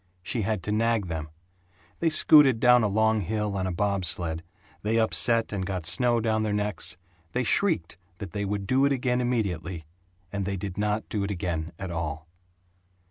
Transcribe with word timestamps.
She 0.23 0.41
had 0.41 0.63
to 0.63 0.71
nag 0.71 1.09
them. 1.09 1.29
They 1.99 2.09
scooted 2.09 2.59
down 2.59 2.81
a 2.81 2.87
long 2.87 3.21
hill 3.21 3.55
on 3.55 3.67
a 3.67 3.71
bob 3.71 4.03
sled, 4.03 4.41
they 4.81 4.97
upset 4.97 5.53
and 5.53 5.63
got 5.63 5.85
snow 5.85 6.19
down 6.19 6.41
their 6.41 6.51
necks 6.53 6.97
they 7.33 7.43
shrieked 7.43 7.99
that 8.17 8.31
they 8.31 8.43
would 8.43 8.65
do 8.65 8.83
it 8.85 8.91
again 8.91 9.21
immediately 9.21 9.85
and 10.31 10.43
they 10.43 10.57
did 10.57 10.75
not 10.75 11.07
do 11.07 11.23
it 11.23 11.29
again 11.29 11.71
at 11.77 11.91
all. 11.91 12.27